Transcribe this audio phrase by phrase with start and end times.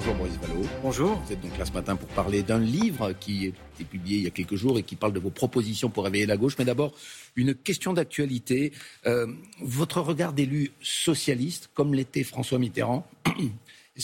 [0.00, 0.66] Bonjour Maurice Vallot.
[0.82, 1.14] Bonjour.
[1.16, 4.24] Vous êtes donc là ce matin pour parler d'un livre qui a été publié il
[4.24, 6.56] y a quelques jours et qui parle de vos propositions pour réveiller la gauche.
[6.58, 6.94] Mais d'abord,
[7.36, 8.72] une question d'actualité.
[9.04, 9.26] Euh,
[9.60, 13.06] votre regard d'élu socialiste, comme l'était François Mitterrand,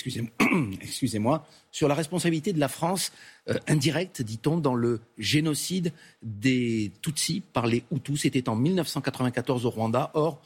[0.83, 3.11] excusez-moi, sur la responsabilité de la France
[3.49, 8.21] euh, indirecte, dit-on, dans le génocide des Tutsis par les Hutus.
[8.21, 10.11] C'était en 1994 au Rwanda.
[10.12, 10.42] Or,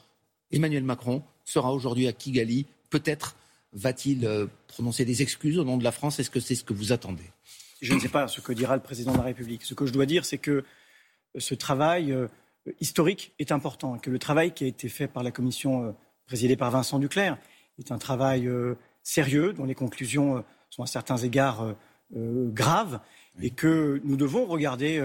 [0.49, 3.35] Emmanuel Macron sera aujourd'hui à Kigali, peut-être
[3.73, 6.19] va-t-il euh, prononcer des excuses au nom de la France?
[6.19, 7.23] Est-ce que c'est ce que vous attendez?
[7.81, 9.63] Je ne sais pas ce que dira le président de la République.
[9.63, 10.63] Ce que je dois dire, c'est que euh,
[11.37, 12.27] ce travail euh,
[12.79, 15.95] historique est important, que le travail qui a été fait par la commission
[16.27, 17.37] présidée par Vincent Duclerc
[17.79, 18.47] est un travail
[19.01, 21.75] sérieux, dont les conclusions sont à certains égards
[22.13, 22.99] graves,
[23.41, 25.03] et que nous devons regarder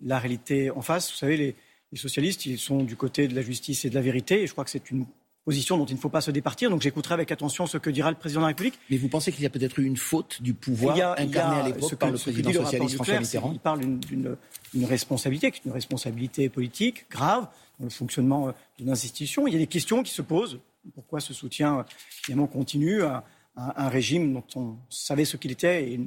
[0.00, 1.10] la réalité en face.
[1.10, 1.56] Vous savez, les,
[1.92, 4.52] les socialistes, ils sont du côté de la justice et de la vérité, et je
[4.52, 5.04] crois que c'est une
[5.44, 6.70] position dont il ne faut pas se départir.
[6.70, 8.78] Donc j'écouterai avec attention ce que dira le président de la République.
[8.90, 11.94] Mais vous pensez qu'il y a peut-être eu une faute du pouvoir incarné à l'époque
[11.96, 17.84] par le président socialiste François Mitterrand Il parle d'une responsabilité, une responsabilité politique grave dans
[17.84, 19.46] le fonctionnement euh, d'une institution.
[19.46, 20.60] Il y a des questions qui se posent.
[20.94, 21.84] Pourquoi ce soutien
[22.22, 23.24] évidemment continue à,
[23.56, 26.00] un régime dont on savait ce qu'il était et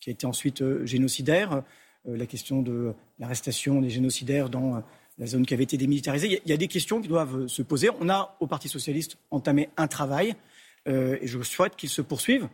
[0.00, 1.62] qui a été ensuite euh, génocidaire?
[2.08, 4.82] Euh, La question de l'arrestation des génocidaires dans
[5.20, 6.40] la zone qui avait été démilitarisée.
[6.44, 7.90] Il y a des questions qui doivent se poser.
[8.00, 10.34] On a, au Parti socialiste, entamé un travail
[10.88, 12.48] euh, et je souhaite qu'il se poursuive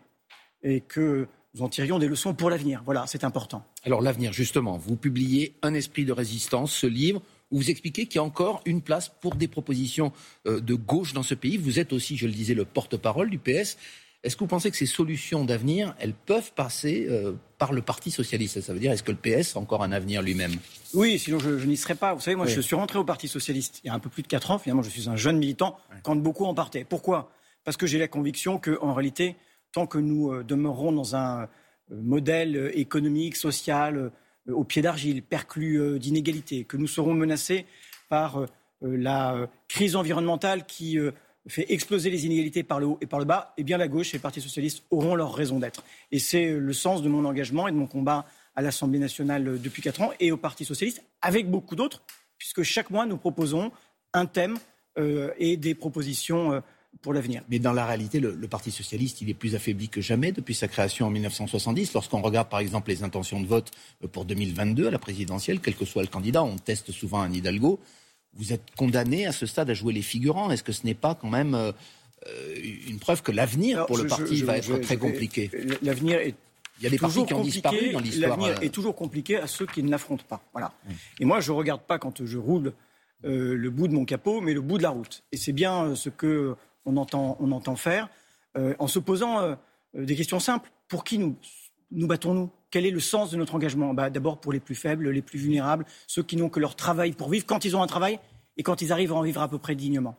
[0.64, 2.82] et que nous en tirions des leçons pour l'avenir.
[2.84, 3.64] Voilà, c'est important.
[3.84, 8.16] Alors l'avenir, justement, vous publiez Un esprit de résistance, ce livre où vous expliquez qu'il
[8.16, 10.12] y a encore une place pour des propositions
[10.48, 11.56] euh, de gauche dans ce pays.
[11.56, 13.78] Vous êtes aussi, je le disais, le porte-parole du PS.
[14.26, 18.10] Est-ce que vous pensez que ces solutions d'avenir, elles peuvent passer euh, par le Parti
[18.10, 18.60] socialiste?
[18.60, 20.50] Ça veut dire, est-ce que le PS a encore un avenir lui-même?
[20.94, 22.12] Oui, sinon je, n'y serais pas.
[22.12, 24.24] Vous savez, moi, je suis rentré au Parti socialiste il y a un peu plus
[24.24, 24.58] de 4 ans.
[24.58, 26.82] Finalement, je suis un jeune militant quand beaucoup en partaient.
[26.82, 27.30] Pourquoi?
[27.62, 29.36] Parce que j'ai la conviction qu'en réalité,
[29.70, 31.46] tant que nous euh, demeurerons dans un euh,
[31.92, 34.10] modèle économique, social,
[34.48, 37.64] au pied d'argile, perclus d'inégalités, que nous serons menacés
[38.08, 38.46] par
[38.80, 40.98] la crise environnementale qui
[41.48, 44.14] fait exploser les inégalités par le haut et par le bas, eh bien la gauche
[44.14, 45.84] et le Parti socialiste auront leur raison d'être.
[46.12, 49.82] Et c'est le sens de mon engagement et de mon combat à l'Assemblée nationale depuis
[49.82, 52.02] quatre ans et au Parti socialiste, avec beaucoup d'autres,
[52.38, 53.70] puisque chaque mois nous proposons
[54.12, 54.58] un thème
[54.98, 56.52] euh, et des propositions.
[56.52, 56.60] Euh,
[57.02, 57.42] pour l'avenir.
[57.50, 60.54] Mais dans la réalité, le, le, Parti socialiste, il est plus affaibli que jamais depuis
[60.54, 61.92] sa création en 1970.
[61.92, 63.70] Lorsqu'on regarde par exemple les intentions de vote
[64.02, 67.30] euh, pour 2022 à la présidentielle, quel que soit le candidat, on teste souvent un
[67.30, 67.80] Hidalgo
[68.36, 70.50] vous êtes condamné à ce stade à jouer les figurants.
[70.50, 71.72] Est-ce que ce n'est pas quand même euh,
[72.86, 75.50] une preuve que l'avenir pour le parti va être très compliqué?
[75.82, 76.34] L'avenir est
[76.78, 78.36] il y a des partis qui ont disparu dans l'histoire.
[78.36, 78.60] L'avenir euh.
[78.60, 80.42] est toujours compliqué à ceux qui ne l'affrontent pas.
[80.52, 80.74] Voilà.
[81.18, 82.74] Et moi, je ne regarde pas quand je roule
[83.24, 85.24] euh, le bout de mon capot, mais le bout de la route.
[85.32, 86.54] Et c'est bien ce que
[86.84, 88.10] on entend, on entend faire
[88.78, 89.56] en se posant
[89.94, 90.70] des questions simples.
[90.88, 91.36] Pour qui nous,
[91.92, 92.50] nous battons-nous?
[92.76, 93.94] Quel est le sens de notre engagement?
[93.94, 97.12] Bah, D'abord pour les plus faibles, les plus vulnérables, ceux qui n'ont que leur travail
[97.12, 98.18] pour vivre, quand ils ont un travail
[98.58, 100.14] et quand ils arrivent à en vivre à peu près dignement.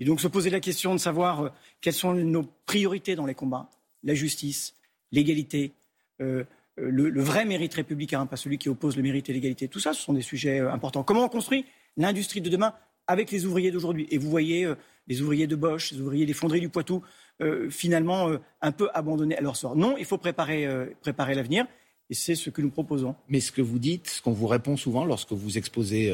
[0.00, 1.48] Et donc se poser la question de savoir euh,
[1.80, 3.70] quelles sont nos priorités dans les combats,
[4.02, 4.74] la justice,
[5.12, 5.72] l'égalité,
[6.20, 6.42] euh,
[6.80, 9.68] euh, le, vrai mérite républicain, pas celui qui oppose le mérite et l'égalité.
[9.68, 11.04] Tout ça, ce sont des sujets importants.
[11.04, 11.64] Comment on construit
[11.96, 12.74] l'industrie de demain
[13.06, 14.08] avec les ouvriers d'aujourd'hui?
[14.10, 14.68] Et vous voyez
[15.06, 17.04] les ouvriers de Bosch, les ouvriers des fonderies du Poitou,
[17.70, 19.76] finalement un peu abandonnés à leur sort.
[19.76, 20.68] Non, il faut préparer,
[21.00, 21.66] préparer l'avenir.
[22.10, 23.14] Et c'est ce que nous proposons.
[23.28, 26.10] Mais ce que vous dites, ce qu'on vous répond souvent lorsque vous exposez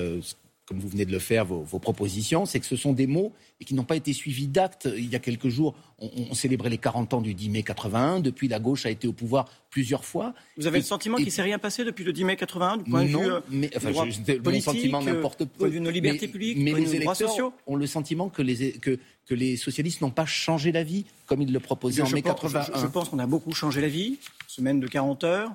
[0.66, 3.64] comme vous venez de le faire, vos, propositions, c'est que ce sont des mots et
[3.64, 4.88] qui n'ont pas été suivis d'actes.
[4.96, 8.18] Il y a quelques jours, on, célébrait les 40 ans du 10 mai 81.
[8.18, 10.34] Depuis, la gauche a été au pouvoir plusieurs fois.
[10.56, 12.90] Vous avez le sentiment qu'il ne s'est rien passé depuis le 10 mai 81 du
[12.90, 15.70] point de vue euh, mais, enfin, mon sentiment n'importe peu.
[15.70, 17.52] de nos libertés publiques, mais les électeurs sociaux.
[17.68, 21.42] ont le sentiment que les, que, que les socialistes n'ont pas changé la vie comme
[21.42, 22.80] ils le proposaient en mai 81.
[22.80, 24.18] Je, pense qu'on a beaucoup changé la vie.
[24.48, 25.52] Semaine de 40 heures.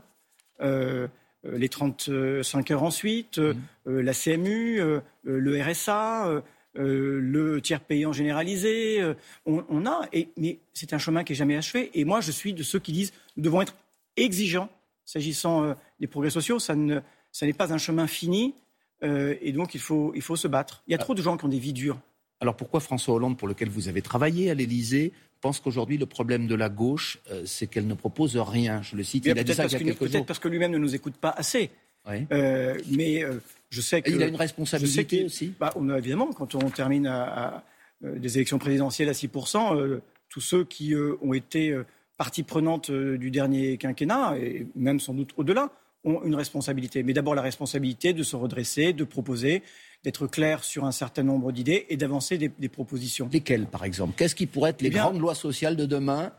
[0.61, 1.07] Euh,
[1.43, 3.55] euh, les 35 heures ensuite, euh,
[3.85, 3.99] mmh.
[3.99, 4.81] la CMU,
[5.23, 6.43] le RSA,
[6.75, 9.01] le tiers payant généralisé.
[9.45, 11.89] On, a, et, mais c'est un chemin qui n'est jamais achevé.
[11.95, 13.75] Et moi, je suis de ceux qui disent nous devons être
[14.17, 14.69] exigeants
[15.03, 16.59] s'agissant des progrès sociaux.
[16.59, 16.99] Ça, ne,
[17.31, 18.53] ça n'est pas un chemin fini.
[19.01, 20.83] et donc, il faut, il faut se battre.
[20.87, 21.03] Il y a ah.
[21.03, 21.99] trop de gens qui ont des vies dures.
[22.41, 26.47] Alors pourquoi François Hollande, pour lequel vous avez travaillé à l'Élysée, pense qu'aujourd'hui, le problème
[26.47, 28.81] de la gauche, euh, c'est qu'elle ne propose rien?
[28.81, 30.71] Je le cite, il a dit ça il y a quelques Peut-être parce que lui-même
[30.71, 31.71] ne nous écoute pas assez.
[32.07, 33.39] Euh, mais euh,
[33.69, 35.53] je sais qu'il a une responsabilité aussi.
[35.59, 37.63] Bah, on a, évidemment, quand on termine à,
[38.01, 39.99] des élections présidentielles à 6%,
[40.29, 41.75] tous ceux qui ont été
[42.17, 45.69] partie prenante du dernier quinquennat, et même sans doute au-delà,
[46.03, 47.03] ont une responsabilité.
[47.03, 49.63] Mais d'abord la responsabilité de se redresser, de proposer,
[50.03, 53.29] d'être clair sur un certain nombre d'idées et d'avancer des, propositions.
[53.31, 54.13] Lesquelles, par exemple?
[54.17, 56.31] Qu'est-ce qui pourrait être les eh grandes lois sociales de demain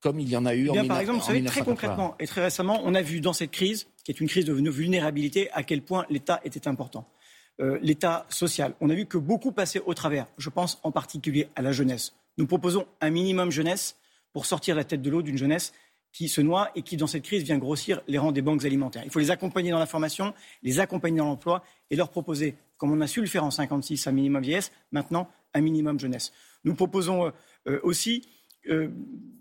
[0.00, 2.26] comme il y en a eu eh en, Par exemple, vous savez, très concrètement et
[2.26, 5.64] très récemment, on a vu dans cette crise, qui est une crise de vulnérabilité, à
[5.64, 7.08] quel point l'État était important.
[7.60, 8.74] Euh, L'État social.
[8.80, 10.28] On a vu que beaucoup passaient au travers.
[10.38, 12.14] Je pense en particulier à la jeunesse.
[12.36, 13.96] Nous proposons un minimum jeunesse
[14.32, 15.72] pour sortir la tête de l'eau d'une jeunesse
[16.12, 19.02] qui se noie et qui, dans cette crise, vient grossir les rangs des banques alimentaires.
[19.04, 22.92] Il faut les accompagner dans la formation, les accompagner dans l'emploi et leur proposer, comme
[22.92, 26.32] on a su le faire en 56, un minimum vieillesse, maintenant un minimum jeunesse.
[26.64, 27.30] Nous proposons euh,
[27.68, 28.28] euh, aussi
[28.68, 28.88] euh,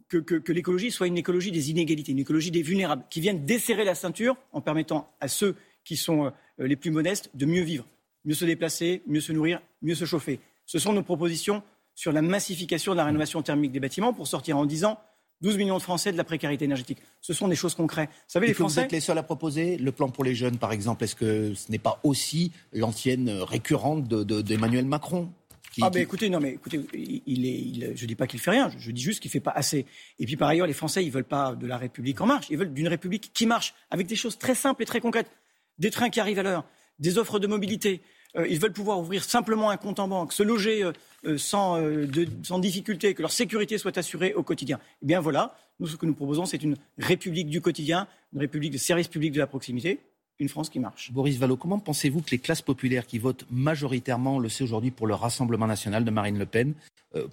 [0.10, 3.96] que, l'écologie soit une écologie des inégalités, une écologie des vulnérables, qui vienne desserrer la
[3.96, 7.86] ceinture en permettant à ceux qui sont les plus modestes de mieux vivre,
[8.26, 10.40] mieux se déplacer, mieux se nourrir, mieux se chauffer.
[10.66, 11.64] Ce sont nos propositions
[11.96, 15.00] sur la massification de la rénovation thermique des bâtiments pour sortir en 10 ans
[15.42, 16.98] 12 millions de Français de la précarité énergétique.
[17.22, 18.10] Ce sont des choses concrètes.
[18.10, 18.82] Vous savez, les Français.
[18.82, 21.04] Vous êtes les seuls à proposer le plan pour les jeunes, par exemple.
[21.04, 25.30] Est-ce que ce n'est pas aussi l'ancienne récurrente d'Emmanuel de, Macron
[25.82, 28.90] ah ben écoutez, non mais écoutez, il est, je dis pas qu'il fait rien, je,
[28.90, 29.86] dis juste qu'il fait pas assez.
[30.18, 32.58] Et puis par ailleurs, les Français, ils veulent pas de la République en marche, ils
[32.58, 35.30] veulent d'une République qui marche, avec des choses très simples et très concrètes,
[35.78, 36.66] des trains qui arrivent à l'heure,
[36.98, 38.02] des offres de mobilité,
[38.36, 40.92] ils veulent pouvoir ouvrir simplement un compte en banque, se loger euh,
[41.26, 44.80] euh, sans, difficulté, que leur sécurité soit assurée au quotidien.
[45.02, 48.74] Eh bien voilà, nous, ce que nous proposons, c'est une république du quotidien, une république
[48.74, 50.00] de service public de la proximité,
[50.40, 51.12] une France qui marche.
[51.12, 54.92] Boris Vallot, comment pensez-vous que les classes populaires qui votent majoritairement, on le sait aujourd'hui,
[54.92, 56.74] pour le Rassemblement national de Marine Le Pen,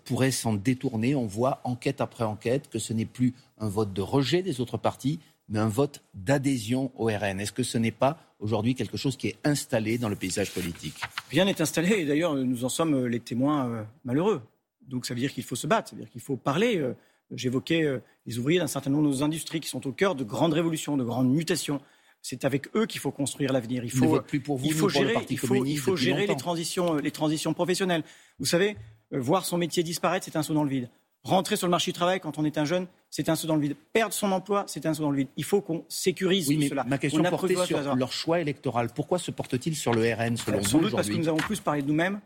[0.07, 1.15] pourraient s'en détourner?
[1.15, 4.79] On voit enquête après enquête que ce n'est plus un vote de rejet des autres
[4.79, 5.19] partis,
[5.49, 7.41] mais un vote d'adhésion au RN.
[7.41, 11.01] Est-ce que ce n'est pas aujourd'hui quelque chose qui est installé dans le paysage politique?
[11.31, 14.43] Rien n'est installé, et d'ailleurs nous en sommes euh, les témoins euh, malheureux.
[14.89, 16.79] Donc ça veut dire qu'il faut se battre, ça veut dire qu'il faut parler.
[16.79, 16.95] Euh,
[17.31, 20.53] j'évoquais les ouvriers d'un certain nombre de nos industries qui sont au cœur de grandes
[20.53, 21.81] révolutions, de grandes mutations.
[22.21, 23.83] C'est avec eux qu'il faut construire l'avenir.
[23.83, 26.97] Il faut, plus pour vous, il faut gérer, il faut, il faut gérer les transitions,
[26.97, 28.05] les transitions professionnelles.
[28.39, 28.77] Vous savez,
[29.11, 30.91] voir son métier disparaître, c'est un saut dans le vide.
[31.25, 33.57] Rentrer sur le marché du travail quand on est un jeune, c'est un saut dans
[33.57, 33.77] le vide.
[33.95, 35.29] Perdre son emploi, c'est un saut dans le vide.
[35.39, 36.85] Il faut qu'on sécurise oui, mais cela.
[36.85, 38.91] Ma question portait sur leur choix électoral.
[38.95, 41.81] Pourquoi se porte-t-il sur le RN selon Sans doute parce que nous avons plus parlé
[41.81, 42.21] de nous-mêmes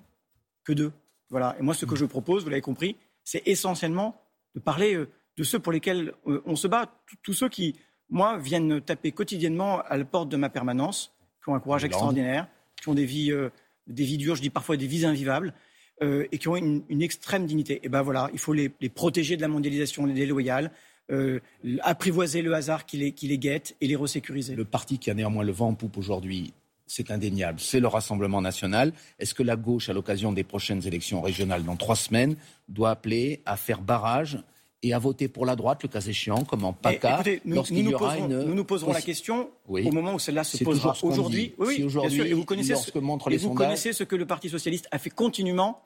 [0.65, 0.93] que d'eux.
[1.31, 1.55] Voilà.
[1.61, 4.21] Et moi, ce que je propose, vous l'avez compris, c'est essentiellement
[4.55, 6.91] de parler euh, de ceux pour lesquels euh, on se bat.
[7.23, 7.77] Tous ceux qui,
[8.09, 12.49] moi, viennent taper quotidiennement à la porte de ma permanence, qui ont un courage extraordinaire,
[12.81, 13.50] qui ont des vies, euh,
[13.87, 15.55] des vies dures, je dis parfois des vies invivables.
[16.00, 17.81] Euh, et qui ont une, extrême dignité.
[17.83, 20.71] Et ben voilà, il faut les, protéger de la mondialisation déloyale,
[21.11, 21.41] euh,
[21.83, 24.55] apprivoiser le hasard qui les, qui les guette et les resécuriser.
[24.55, 26.53] Le parti qui a néanmoins le vent en poupe aujourd'hui,
[26.87, 28.93] c'est indéniable, c'est le Rassemblement national.
[29.19, 32.37] Est-ce que la gauche, à l'occasion des prochaines élections régionales dans trois semaines,
[32.69, 34.39] doit appeler à faire barrage
[34.85, 38.19] et à voter pour la droite, le cas écéchéant, comme en PACA, lorsqu'il y aura
[38.19, 38.45] une...
[38.45, 40.97] Nous nous poserons la question au moment où celle-là se posera.
[41.03, 42.97] Aujourd'hui, oui, aujourd'hui, et vous connaissez, ce,
[43.31, 45.83] et vous connaissez ce que le Parti socialiste a fait continuellement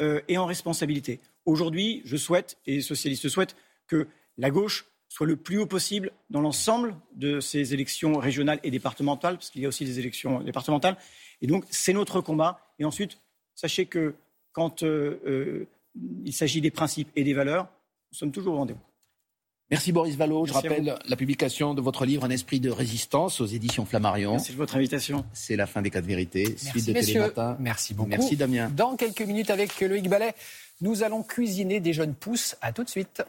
[0.00, 1.20] euh, et en responsabilité.
[1.46, 3.56] Aujourd'hui, je souhaite, et les socialistes souhaitent,
[3.86, 4.06] que
[4.38, 9.34] la gauche soit le plus haut possible dans l'ensemble de ces élections régionales et départementales,
[9.34, 10.96] parce qu'il y a aussi des élections départementales.
[11.42, 12.60] Et donc, c'est notre combat.
[12.78, 13.18] Et ensuite,
[13.54, 14.14] sachez que
[14.52, 15.68] quand euh, euh,
[16.24, 17.68] il s'agit des principes et des valeurs,
[18.12, 18.80] nous sommes toujours au rendez-vous.
[19.70, 20.46] Merci Boris Vallot.
[20.46, 24.32] Je rappelle la publication de votre livre Un esprit de résistance aux éditions Flammarion.
[24.32, 25.24] Merci de votre invitation.
[25.32, 26.44] C'est la fin des quatre vérités.
[26.48, 27.32] Merci Suite de messieurs.
[27.58, 28.10] Merci beaucoup.
[28.10, 28.70] Merci Damien.
[28.74, 30.34] Dans quelques minutes avec Loïc Ballet,
[30.80, 32.56] nous allons cuisiner des jeunes pousses.
[32.60, 33.22] À tout de suite.